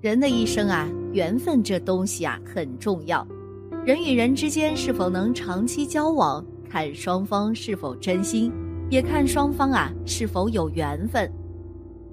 [0.00, 3.26] 人的一生啊，缘分这东西啊很重要。
[3.84, 8.52] 人与人之间是否能长期交往，看双方是否真心，
[8.90, 11.28] 也看双方啊是否有缘分。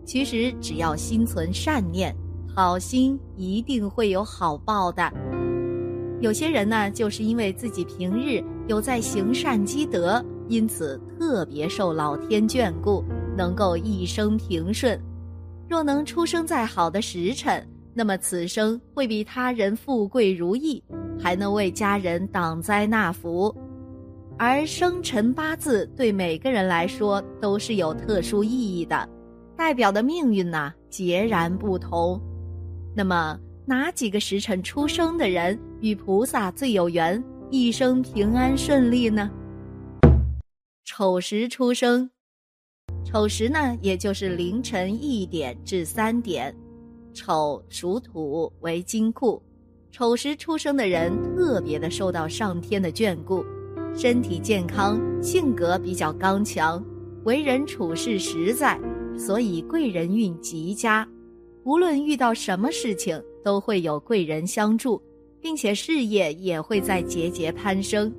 [0.03, 2.15] 其实只要心存善念，
[2.55, 5.13] 好心一定会有好报的。
[6.21, 13.03] 有些人呢，就是因为自己平日有在行善积德，因此特别受老天眷顾，
[13.37, 14.99] 能够一生平顺。
[15.69, 17.63] 若能出生在好的时辰。
[17.97, 20.83] 那么此生会比他人富贵如意，
[21.17, 23.55] 还能为家人挡灾纳福，
[24.37, 29.07] 而生辰八字对每个人来说都是有特殊意义的，
[29.55, 32.21] 代表的命运呢截然不同。
[32.93, 39.31] 那么哪几个时辰出生的人与菩萨最有缘，一生平安顺利呢？
[40.83, 42.09] 丑时出生，
[43.05, 46.53] 丑时呢也就是凌晨一点至三点。
[47.15, 49.41] 丑属土为金库，
[49.89, 53.43] 丑时出生的人特别的受到上天的眷顾，
[53.95, 56.83] 身体健康，性格比较刚强，
[57.23, 58.77] 为人处事实在，
[59.17, 61.07] 所以贵人运极佳。
[61.63, 65.01] 无论遇到什么事情，都会有贵人相助，
[65.39, 68.13] 并且事业也会在节节攀升，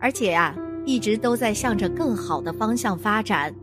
[0.00, 0.54] 而且呀，
[0.84, 3.54] 一直都在向着更好的方向发展。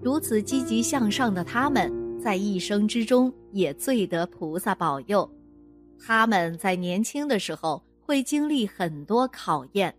[0.00, 1.92] 如此积极向上的他们。
[2.24, 5.30] 在一生之中也最得菩萨保佑，
[6.04, 9.94] 他们在年轻的时候会经历很多考验，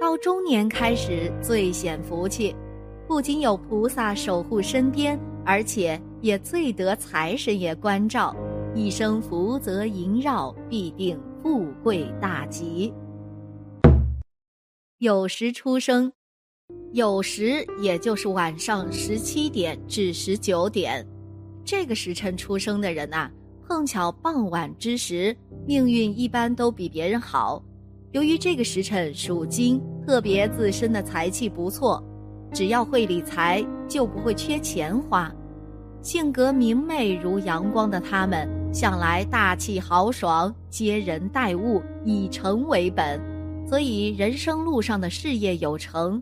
[0.00, 2.54] 到中年开始最显福气，
[3.08, 8.36] 不仅有菩萨守护身边，而且也最得财神爷关照，
[8.72, 12.94] 一生福泽萦绕，必定富贵大吉。
[15.00, 16.12] 酉时出生，
[16.94, 21.04] 酉时也就是晚上十七点至十九点。
[21.64, 23.30] 这个时辰出生的人呐，
[23.66, 25.36] 碰巧傍晚之时，
[25.66, 27.62] 命运一般都比别人好。
[28.10, 32.02] 由于这个时辰属金，特别自身的财气不错，
[32.52, 35.32] 只要会理财，就不会缺钱花。
[36.02, 43.20] 性格明媚如阳光的他们，向来大气豪爽，接人待物以诚为本，
[43.66, 46.20] 所以人生路上的事业有成。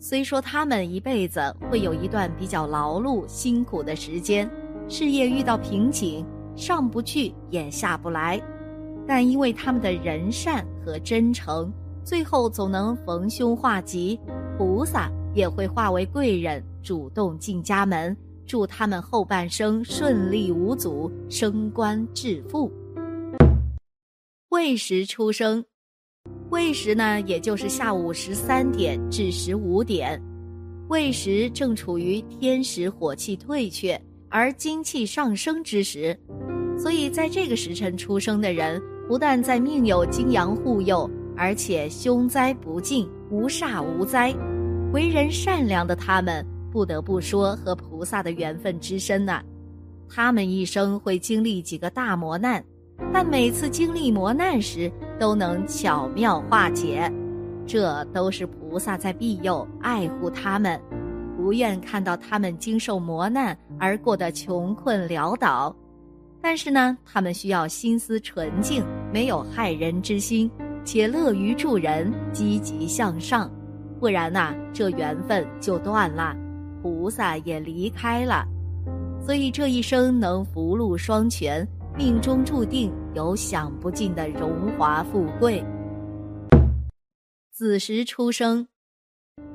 [0.00, 4.50] 虽说他们一辈子会有一段比较劳碌辛苦的时间。
[4.88, 8.40] 事业遇到瓶颈，上不去也下不来，
[9.06, 11.72] 但因为他们的人善和真诚，
[12.04, 14.18] 最后总能逢凶化吉，
[14.58, 18.14] 菩萨也会化为贵人，主动进家门，
[18.46, 22.70] 祝他们后半生顺利无阻，升官致富。
[24.50, 25.64] 未时出生，
[26.50, 30.22] 未时呢，也就是下午十三点至十五点，
[30.88, 33.98] 未时正处于天时火气退却。
[34.32, 36.18] 而精气上升之时，
[36.78, 44.34] 所以在这个时辰出生的人，不但在命有金阳护佑，而且凶灾不尽，无煞无灾。
[44.94, 49.42] 为人善良的他们，不得不说和菩萨的缘分之深呐。
[50.08, 52.64] 他们一生会经历几个大磨难，
[53.12, 57.12] 但每次经历磨难时，都能巧妙化解，
[57.66, 60.80] 这都是菩萨在庇佑、爱护他们。
[61.42, 65.74] 不愿看到他们经受磨难而过得穷困潦倒，
[66.40, 70.48] 但是呢，他们需要心思纯净，没有害人之心，
[70.84, 73.50] 且乐于助人，积极向上，
[73.98, 76.32] 不然呐，这缘分就断了，
[76.80, 78.46] 菩萨也离开了，
[79.20, 81.66] 所以这一生能福禄双全，
[81.96, 85.60] 命中注定有享不尽的荣华富贵。
[87.50, 88.68] 子时出生。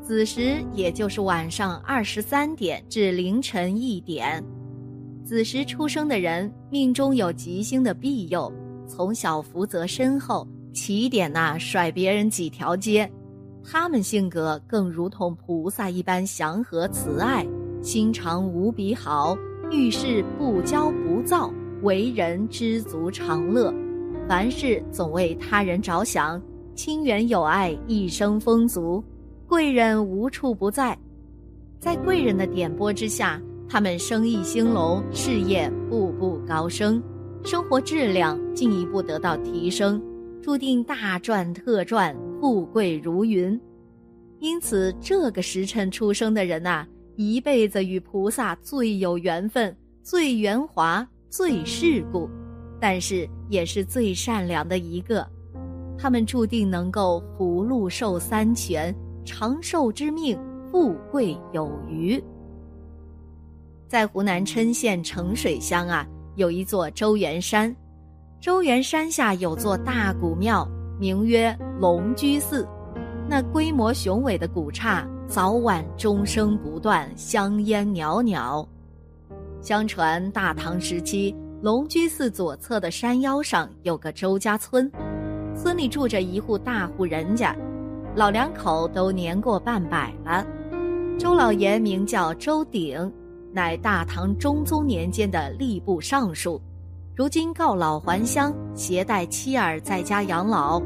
[0.07, 4.42] 子时也就是晚上二十三点至凌晨一点，
[5.25, 8.50] 子时出生的人命中有吉星的庇佑，
[8.88, 13.12] 从小福泽深厚，起点呐甩别人几条街。
[13.62, 17.45] 他们性格更如同菩萨一般祥和慈爱，
[17.81, 19.38] 心肠无比好，
[19.69, 21.51] 遇事不骄不躁，
[21.81, 23.74] 为人知足常乐，
[24.25, 26.42] 凡事总为他人着想，
[26.75, 29.04] 亲缘友爱，一生丰足。
[29.47, 30.97] 贵人无处不在，
[31.79, 37.01] 在贵人的点拨之下，他们生意兴隆，事业步步高升，
[37.45, 40.03] 生活质量进一步得到提升，
[40.41, 43.57] 注定大赚特赚，富贵如云。
[44.39, 46.85] 因此，这个时辰出生的人呐，
[47.15, 49.73] 一辈子与菩萨最有缘分，
[50.03, 52.29] 最圆滑，最世故，
[52.81, 55.25] 但是也是最善良的一个。
[55.97, 58.94] 他们注定能够福禄寿三全，
[59.27, 60.39] 长寿之命，
[60.71, 62.24] 富贵有余。
[63.89, 67.75] 在湖南郴县澄水乡啊，有一座周元山，
[68.39, 70.65] 周元山下有座大古庙，
[70.97, 72.65] 名曰龙居寺。
[73.29, 78.65] 那规模雄伟的古刹，早晚钟声不断，香烟袅袅。
[79.62, 84.89] 相传大唐时期，龙居寺左侧的山腰上有个周家村，
[85.53, 87.53] 村里住着一户大户人家，
[88.18, 90.44] 老两口都年过半百了。
[91.19, 93.14] 周老爷名叫周鼎，
[93.54, 96.60] 乃大唐中宗年间的吏部尚书，
[97.16, 100.81] 如今告老还乡，携带妻儿在家养老。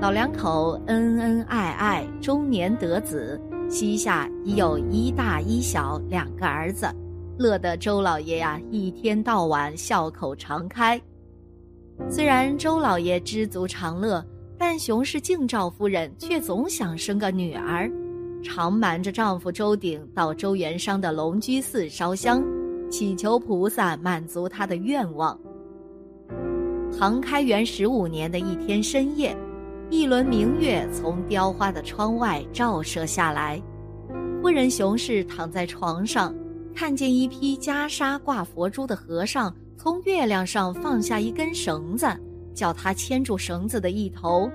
[0.00, 6.86] 老两口恩恩爱爱，终年得子，膝下已有一大一小两个儿子，
[7.36, 11.00] 乐得周老爷呀一天到晚笑口常开。
[12.08, 14.24] 虽然周老爷知足常乐，
[14.58, 17.90] 但熊氏敬赵夫人却总想生个女儿，
[18.42, 22.42] 常瞒着丈夫周鼎到周元商的龙居寺烧香，
[22.90, 25.38] 祈求菩萨满足她的愿望。
[26.98, 29.36] 唐开元十五年的一天深夜。
[29.90, 33.58] 一轮明月从雕花的窗外照射下来，
[34.42, 36.34] 夫人熊氏躺在床上，
[36.74, 42.06] 看见一批袈裟挂佛珠的和尚从月亮上放下一根绳子，
[42.58, 44.50] 叫他牵住绳子的一头。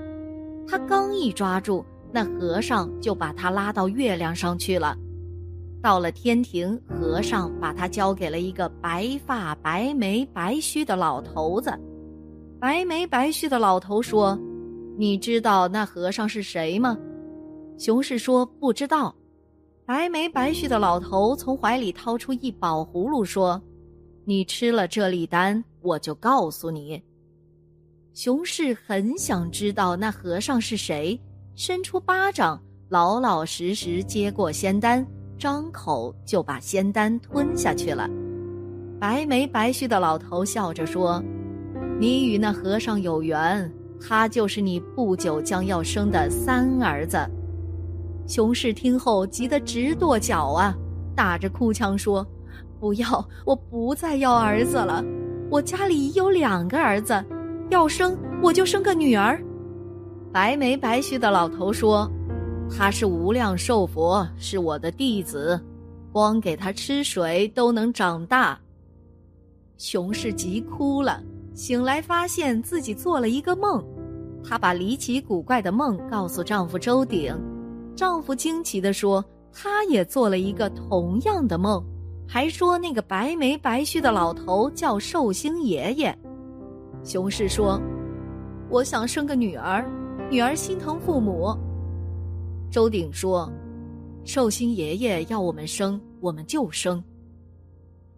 [0.67, 4.97] 他刚一抓住，那和尚就把他拉到月亮上去了。
[5.81, 11.71] 到了天庭，和尚把他交给了一个白发白眉白须的老头子。
[12.59, 14.38] 白眉白须的老头说。
[14.95, 16.95] 你知道那和尚是谁吗？
[17.79, 19.15] 熊氏说不知道。
[19.88, 23.59] 白眉白须的老头从怀里掏出一宝葫芦，说
[24.23, 27.01] ：“你吃了这粒丹，我就告诉你。”
[28.13, 31.19] 熊氏很想知道那和尚是谁，
[31.56, 35.04] 伸出巴掌，老老实实接过仙丹，
[35.36, 38.07] 张口就把仙丹吞下去了。
[39.00, 41.24] 白眉白须的老头笑着说
[42.00, 43.69] ：“你与那和尚有缘。”
[44.06, 47.18] 他就是你不久将要生的三儿子。
[48.27, 50.75] 熊氏听后急得直跺脚啊，
[51.15, 52.27] 打着哭腔说
[52.80, 55.04] ：“不要，我不再要儿子了。
[55.50, 57.24] 我家里已有两个儿子，
[57.74, 59.44] 要生我就生个女儿。”
[60.31, 62.10] 白眉白须的老头说
[62.70, 65.60] ：“他是无量寿佛，是我的弟子，
[66.12, 68.58] 光给他吃水都能长大。”
[69.78, 71.22] 熊氏急哭了。
[71.56, 73.84] 醒来，发现自己做了一个梦，
[74.44, 77.36] 她把离奇古怪的梦告诉丈夫周鼎，
[77.96, 79.24] 丈夫惊奇地说
[79.54, 81.84] ：“他也做了一个同样的梦，
[82.28, 86.18] 还说那个白眉白须的老头叫寿星爷爷。”
[87.03, 87.81] 熊氏说
[88.69, 89.85] ：“我想生个女儿，
[90.31, 91.53] 女儿心疼父母。”
[92.71, 93.51] 周鼎说
[94.23, 97.03] ：“寿星爷爷要我们生，我们就生。”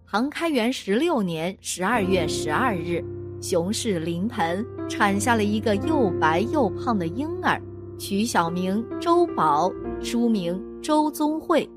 [0.07, 3.03] 唐开元十六年十二月十二日。
[3.41, 7.61] 熊氏临盆产下了一个又白又胖的婴儿，
[7.99, 9.69] 取小名周宝，
[10.01, 11.69] 书名周宗慧。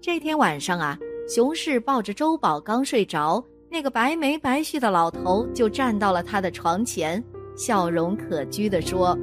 [0.00, 0.98] 这天晚上啊，
[1.28, 7.24] 熊氏抱着周宝刚睡着，那个白眉白须的老头就站到了他的床前，
[7.56, 9.18] 笑容可掬地说：“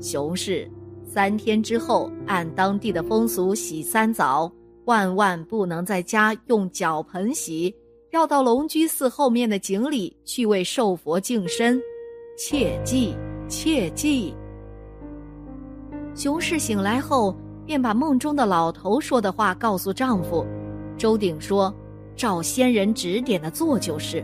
[0.00, 0.66] 熊氏，
[1.04, 4.50] 三天之后按当地的风俗洗三澡，
[4.86, 7.74] 万万不能在家用脚盆洗。”
[8.10, 11.78] 要到龙居寺后面的井里去为寿佛净身，
[12.38, 13.14] 切记
[13.50, 14.34] 切记。
[16.14, 20.42] 熊氏醒来后，便把梦中的老头说的话告诉丈夫。
[20.96, 21.72] 周鼎说
[22.18, 24.22] ：“照仙人指点的做就是。”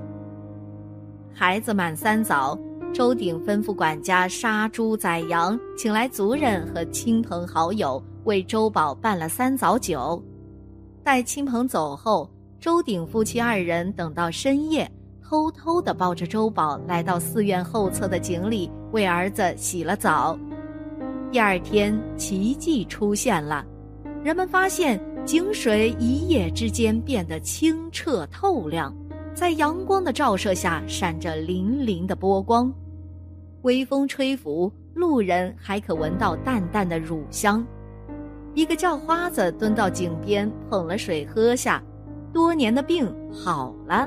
[1.33, 2.59] 孩子满三早，
[2.93, 10.23] 周鼎吩咐管家杀猪宰羊，请来族人和亲朋好友为周宝办了三早酒。
[11.03, 12.29] 待亲朋走后。
[12.61, 14.91] 周鼎夫妻二人等到深夜，
[15.23, 20.39] 偷偷的抱着周宝来到寺院后侧的井里，为儿子洗了澡。
[21.31, 23.63] 第二天，奇迹出现了，
[24.23, 28.95] 人们发现井水一夜之间变得清澈透亮，
[29.35, 32.71] 在阳光的照射下闪着粼粼的波光。
[33.63, 37.67] 微风吹拂，路人还可闻到淡淡的乳香。
[38.53, 41.83] 一个叫花子蹲到井边，捧了水喝下。
[42.31, 44.07] 多年的病好了，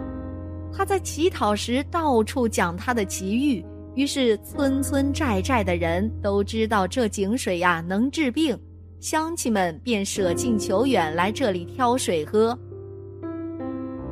[0.71, 8.55] 他在乞讨时到处讲他的奇遇，于是村村寨寨的人都知道这井水呀能治病，
[8.99, 12.57] 乡亲们便舍近求远来这里挑水喝。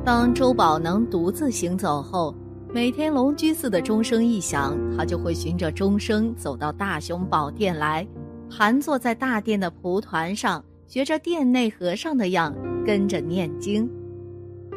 [0.04, 2.32] 当周宝能独自行走后，
[2.72, 8.06] 每天龙居寺的钟声一响，他就会循着钟声走到大雄宝殿来，
[8.48, 12.54] 盘坐在大殿的蒲团上，学着殿内和尚的样，
[12.86, 13.90] 跟着念经。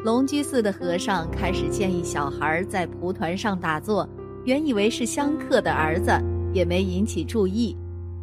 [0.03, 4.09] 龙居寺的和尚开始建议小孩在蒲团上打坐，
[4.43, 6.11] 原以为是香客的儿子，
[6.51, 7.77] 也没引起注意。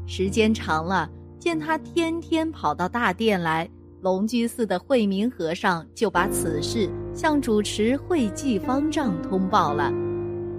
[0.09, 3.69] 时间长了，见他天天跑到大殿来，
[4.01, 9.93] 龙居寺的慧明和尚就把此事向主持会济方丈通报了。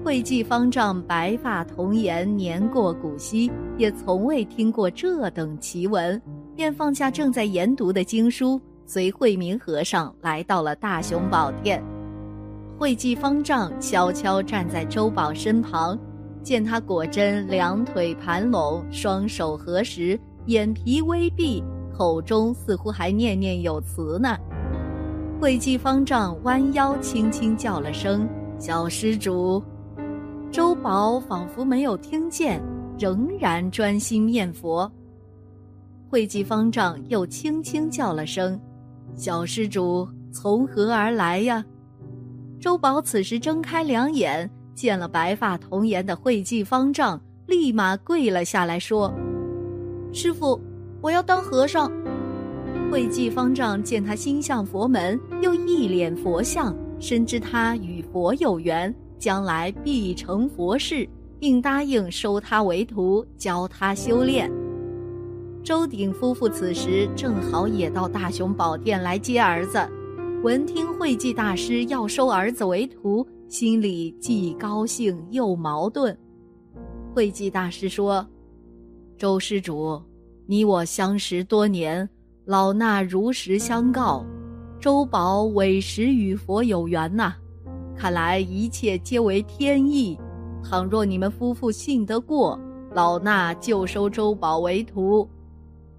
[0.06, 6.22] 会济方丈白发童颜，年过古稀，也从未听过这等奇闻，
[6.56, 8.62] 便放下正在研读的经书。
[8.86, 11.84] 随慧明和尚来到了大雄宝殿，
[12.78, 16.00] 慧济方丈悄悄站在周宝身旁，
[16.42, 20.18] 见他果真两腿盘拢，双手合十，
[20.48, 21.62] 眼皮微闭，
[21.94, 24.38] 口中似乎还念念有词呢。
[25.42, 28.28] 慧济方丈弯腰轻轻叫了声
[28.58, 29.62] “小施主”，
[30.50, 32.64] 周宝仿佛没有听见，
[32.98, 34.90] 仍然专心念佛。
[36.10, 38.58] 慧济方丈又轻轻叫了声。
[39.16, 41.64] 小施主从何而来呀？
[42.58, 49.14] 周宝此时睁开两眼，见了白发童颜的慧济方丈，立马跪了下来，说
[50.12, 50.60] ：“师傅，
[51.02, 51.92] 我要当和尚。”
[52.92, 64.50] 慧济方丈见他心向佛门，又一脸佛相，深知他与佛有缘，将来必成佛事，并答应收他为徒，教他修炼。
[65.64, 69.86] 周鼎夫妇此时正好也到大雄宝殿来接儿子，
[70.42, 76.18] 闻听慧济大师要收儿子为徒，心里既高兴又矛盾。
[77.14, 78.26] 慧济大师说
[79.18, 80.00] ：“周施主，
[80.46, 82.08] 你我相识多年，
[82.46, 84.24] 老衲如实相告，
[84.80, 87.34] 周宝委实与佛有缘呐。
[87.96, 90.20] 看来一切皆为天意。
[90.64, 92.60] 倘若你们夫妇信得过，
[92.94, 95.28] 老衲就收周宝为徒。”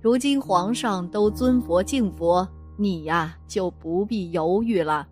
[0.00, 2.46] 如今皇上都尊佛敬佛，
[2.76, 5.04] 你呀就不必犹豫了。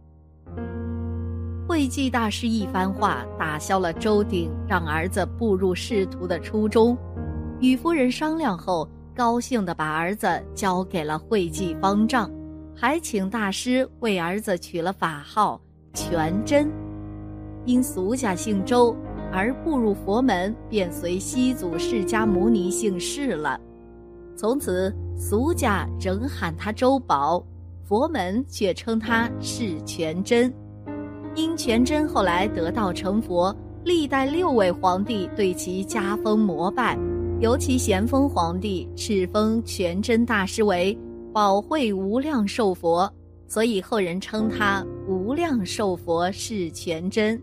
[1.67, 6.97] 慧济大师一番话，打消了周鼎让儿子步入仕途的初衷。
[7.61, 12.31] 与夫人商量后，高兴地把儿子交给了慧济方丈，
[12.75, 15.59] 还请大师为儿子取了法号
[15.95, 16.71] 全真。
[17.65, 18.95] 因俗家姓周，
[19.33, 23.59] 而步入佛门，便随西祖释迦牟尼姓释了。
[24.37, 27.43] 从此，俗家仍喊他周宝，
[27.85, 30.53] 佛门却称他释全真。
[31.35, 36.99] 因全真后来得道成佛，历代六位皇帝对其加封膜拜，
[37.39, 40.97] 尤其咸丰皇帝敕封全真大师为
[41.35, 43.13] 宝慧无量寿佛，
[43.47, 47.35] 所以后人称他无量寿佛是全真。